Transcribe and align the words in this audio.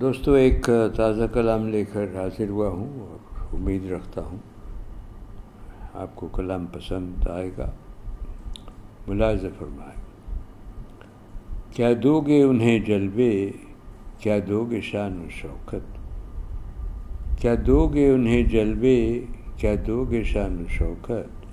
دوستو، 0.00 0.32
ایک 0.32 0.70
تازہ 0.96 1.24
کلام 1.32 1.68
لے 1.68 1.84
کر 1.84 2.04
حاضر 2.14 2.48
ہوا 2.48 2.68
ہوں 2.68 3.00
اور 3.00 3.54
امید 3.54 3.90
رکھتا 3.90 4.20
ہوں 4.20 4.38
آپ 5.94 6.16
کو 6.16 6.28
کلام 6.28 6.66
پسند 6.72 7.26
آئے 7.26 7.50
گا، 7.58 7.70
ملاحظہ 9.08 9.46
فرمائے۔ 9.58 9.96
کیا 11.72 11.88
دو 12.02 12.20
گے 12.20 12.42
انہیں 12.42 12.78
جلوے، 12.78 13.50
کیا 14.18 14.38
دو 14.48 14.64
گے 14.64 14.80
شان 14.80 15.24
و 15.26 15.28
شوکت؟ 15.30 15.98
کیا 17.40 17.54
دو 17.66 17.88
گے 17.88 18.10
انہیں 18.10 18.42
جلوے، 18.42 19.20
کیا 19.56 19.74
دو 19.86 20.04
گے 20.10 20.22
شان 20.24 20.60
و 20.60 20.68
شوکت؟ 20.68 21.46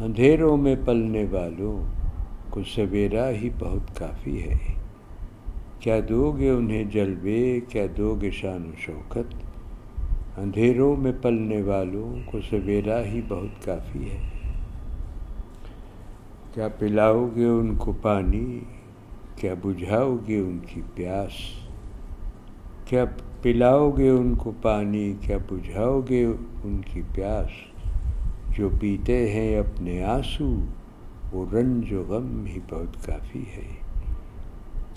اندھیروں 0.00 0.56
میں 0.56 0.76
پلنے 0.84 1.26
والوں 1.30 1.84
کو 2.50 2.62
سویرا 2.62 3.30
ہی 3.30 3.50
بہت 3.58 3.98
کافی 3.98 4.42
ہے۔ 4.42 4.58
کیا 5.80 6.00
دو 6.08 6.32
گے 6.32 6.50
انہیں 6.50 6.84
جلوے 6.84 7.60
کیا 7.68 7.86
دو 7.98 8.16
گے 8.22 8.30
شان 8.30 8.66
و 8.66 8.70
شوکت؟ 8.78 9.34
اندھیروں 10.38 10.96
میں 10.96 11.12
پلنے 11.22 11.62
والوں 11.62 12.20
کو 12.24 12.40
سویرا 12.50 13.04
ہی 13.04 13.20
بہت 13.28 13.64
کافی 13.64 14.10
ہے۔ 14.10 14.28
کیا 16.54 16.68
پلاؤ 16.68 17.28
گے 17.36 17.44
ان 17.44 17.76
کو 17.76 17.92
پانی؟ 18.02 18.60
کیا 19.36 19.54
بجھاؤ 19.64 20.16
گے 20.28 20.38
ان 20.38 20.58
کی 20.66 20.80
پیاس؟ 20.94 21.32
کیا 22.84 23.04
پلاؤ 23.42 23.90
گے 23.90 24.08
ان 24.08 24.34
کو 24.34 24.52
پانی؟ 24.62 25.14
کیا 25.20 25.38
بجھاؤ 25.50 26.00
گے 26.08 26.24
ان 26.64 26.80
کی 26.84 27.02
پیاس؟ 27.14 27.50
جو 28.58 28.68
پیتے 28.80 29.32
ہیں 29.32 29.58
اپنے 29.58 30.04
آنسو، 30.04 30.64
وہ 31.32 31.46
رنج 31.52 31.92
و 31.92 32.02
غم 32.08 32.44
ہی 32.46 32.58
بہت 32.70 33.06
کافی 33.06 33.42
ہے۔ 33.56 33.89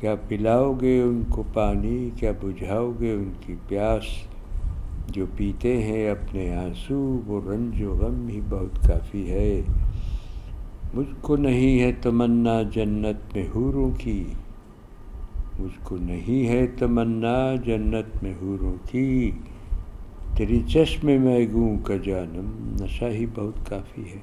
کیا 0.03 0.15
پلاؤ 0.27 0.73
گے 0.81 1.01
ان 1.01 1.21
کو 1.29 1.43
پانی، 1.53 2.09
کیا 2.15 2.31
بجھاؤ 2.41 2.91
گے 2.99 3.13
ان 3.13 3.31
کی 3.45 3.55
پیاس؟ 3.67 4.03
جو 5.07 5.25
پیتے 5.35 5.83
ہیں 5.83 6.09
اپنے 6.09 6.55
آنسو، 6.55 7.19
وہ 7.25 7.51
رنج 7.51 7.83
و 7.83 7.91
غم 7.91 8.27
ہی 8.27 8.41
بہت 8.49 8.87
کافی 8.87 9.29
ہے۔ 9.29 9.61
مجھ 10.93 11.15
کو 11.21 11.35
نہیں 11.35 11.79
ہے 11.79 11.91
تمنا 12.01 12.61
جنت 12.61 13.35
میں 13.35 13.47
حوروں 13.55 13.91
کی۔ 13.97 14.23
مجھ 15.59 15.79
کو 15.83 15.97
نہیں 16.01 16.47
ہے 16.47 16.67
تمنا 16.67 17.55
جنت 17.65 18.23
میں 18.23 18.33
حوروں 18.41 18.73
کی۔ 18.91 19.31
تیری 20.37 20.59
چشم 20.67 21.11
میں 21.21 21.47
گوں 21.53 21.77
کا 21.83 21.93
جانم 22.03 22.75
نشہ 22.83 23.05
ہی 23.05 23.25
بہت 23.35 23.69
کافی 23.69 24.01
ہے۔ 24.01 24.19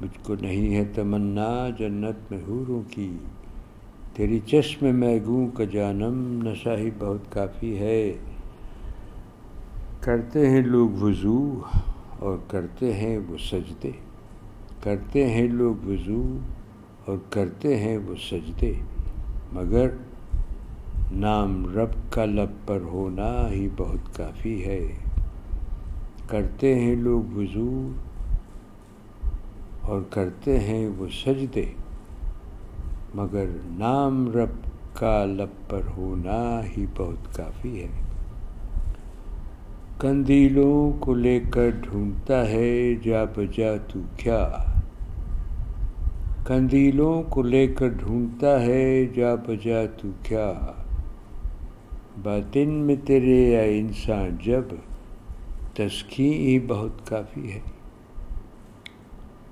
مجھ 0.00 0.18
کو 0.22 0.34
نہیں 0.40 0.74
ہے 0.74 0.84
تمنا 0.84 1.68
جنت 1.78 2.32
میں 2.32 2.40
حوروں 2.48 2.82
کی۔ 2.90 3.16
تیری 4.14 4.40
چشم 4.46 4.86
میں 4.94 5.18
گوں 5.26 5.48
کا 5.48 5.64
جانم 5.64 6.48
نشہ 6.48 6.68
ہی 6.68 6.90
بہت 6.98 7.32
کافی 7.32 7.78
ہے۔ 7.78 8.12
کرتے 10.00 10.50
ہیں 10.50 10.62
لوگ 10.62 10.90
وضو 10.90 11.60
اور 12.18 12.38
کرتے 12.48 12.94
ہیں 12.94 13.18
وہ 13.28 13.36
سجدے۔ 13.38 13.90
کرتے 14.82 15.30
ہیں 15.30 15.48
لوگ 15.48 15.88
وضو 15.88 16.38
اور 17.04 17.18
کرتے 17.30 17.76
ہیں 17.76 17.98
وہ 17.98 18.14
سجدے۔ 18.30 18.72
مگر 19.52 19.88
نام 21.12 21.66
رب 21.66 22.12
کا 22.12 22.24
لب 22.24 22.66
پر 22.66 22.80
ہونا 22.80 23.50
ہی 23.50 23.68
بہت 23.76 24.16
کافی 24.16 24.64
ہے۔ 24.64 24.92
کرتے 26.26 26.78
ہیں 26.78 26.96
لوگ 26.96 27.36
وضو 27.36 27.90
اور 29.80 30.02
کرتے 30.10 30.60
ہیں 30.60 30.88
وہ 30.98 31.06
سجدے۔ 31.24 31.64
مگر 33.14 33.44
نام 33.64 34.30
رب 34.34 34.68
کا 34.94 35.24
لب 35.24 35.70
پر 35.70 35.80
ہونا 35.96 36.60
ہی 36.76 36.86
بہت 36.96 37.36
کافی 37.36 37.82
ہے۔ 37.82 37.88
کندیلوں 39.98 40.92
کو 41.00 41.14
لے 41.14 41.40
کر 41.50 41.70
ڈھونڈتا 41.70 42.48
ہے 42.48 42.94
جا 42.94 43.24
بجا 43.24 43.76
تو 43.88 44.00
کیا۔ 44.16 44.52
کندیلوں 46.46 47.22
کو 47.22 47.42
لے 47.42 47.66
کر 47.66 47.88
ڈھونڈتا 47.88 48.62
ہے 48.62 49.04
جا 49.04 49.34
بجا 49.34 49.86
تو 49.98 50.08
کیا۔ 50.22 50.52
باطن 52.22 52.68
میں 52.68 52.96
تیرے 53.04 53.40
یا 53.50 53.60
انسان 53.60 54.36
جب 54.44 54.62
تسکین 55.74 56.32
ہی 56.32 56.60
بہت 56.60 57.06
کافی 57.06 57.52
ہے۔ 57.52 57.60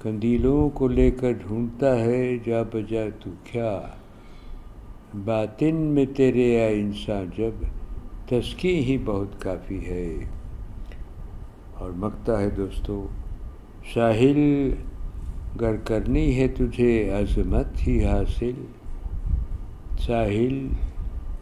کندیلوں 0.02 0.70
کو 0.70 0.88
لے 0.88 1.10
کر 1.10 1.32
ڈھونڈتا 1.32 2.00
ہے، 2.00 2.36
جا 2.46 2.62
بجا 2.72 3.00
تو 3.20 3.30
کیا؟ 3.44 3.80
باطن 5.24 5.74
میں 5.74 6.06
تیرے 6.16 6.48
یا 6.48 6.66
انسان 6.66 7.26
جب 7.36 7.50
تسکی 8.26 8.84
ہی 8.84 8.98
بہت 9.04 9.42
کافی 9.42 9.86
ہے۔ 9.86 10.14
اور 11.74 11.90
مکتا 11.96 12.40
ہے 12.40 12.50
دوستو، 12.50 13.06
ساحل 13.94 14.70
گر 15.60 15.76
کرنی 15.76 16.40
ہے 16.40 16.48
تجھے 16.48 17.10
عظمت 17.10 17.88
ہی 17.88 18.04
حاصل۔ 18.04 18.66
ساحل 19.98 20.68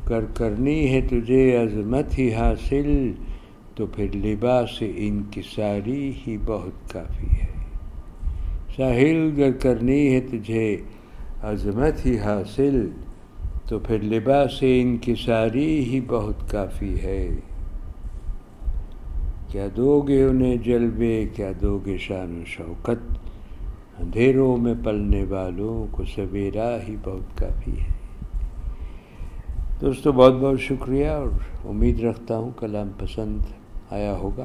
گر 0.08 0.24
کرنی 0.34 0.88
ہے 0.88 1.00
تجھے 1.00 1.56
عظمت 1.56 2.18
ہی 2.18 2.34
حاصل۔ 2.34 3.12
تو 3.74 3.86
پھر 3.86 4.06
لباس 4.14 4.82
انکساری 4.96 6.12
ہی 6.26 6.36
بہت 6.46 6.92
کافی 6.92 7.26
ہے۔ 7.26 7.37
ساحل 8.78 9.30
گر 9.36 9.52
کرنی 9.52 10.14
ہے 10.14 10.20
تجھے 10.20 10.76
عظمت 11.42 12.06
ہی 12.06 12.18
حاصل، 12.18 12.88
تو 13.68 13.78
پھر 13.78 14.02
لباس 14.02 14.58
ان 14.60 14.96
کی 14.96 15.14
ساری 15.14 15.84
ہی 15.84 16.00
بہت 16.00 16.50
کافی 16.50 17.00
ہے۔ 17.02 17.28
کیا 19.48 19.66
دو 19.76 20.00
گے 20.00 20.24
انہیں 20.24 20.56
جلوے 20.56 21.26
کیا 21.36 21.52
دو 21.62 21.78
گے 21.86 21.98
شان 21.98 22.42
و 22.42 22.44
شوکت؟ 22.44 23.18
اندھیروں 24.00 24.56
میں 24.56 24.74
پلنے 24.84 25.24
والوں 25.24 25.86
کو 25.90 26.04
سویرا 26.04 26.78
ہی 26.88 26.96
بہت 27.04 27.38
کافی 27.38 27.72
ہے۔ 27.72 27.92
دوستو، 29.80 30.12
بہت 30.12 30.32
بہت 30.32 30.60
شکریہ 30.60 31.08
اور 31.08 31.28
امید 31.68 32.00
رکھتا 32.00 32.38
ہوں 32.38 32.50
کلام 32.56 32.88
پسند 32.98 33.40
آیا 33.90 34.16
ہوگا۔ 34.16 34.44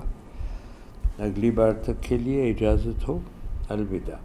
اگلی 1.19 1.51
بار 1.51 1.71
تک 1.71 2.01
کے 2.01 2.17
لیے 2.17 2.49
اجازت 2.49 3.09
ہو۔ 3.09 3.19
الوداع 3.71 4.19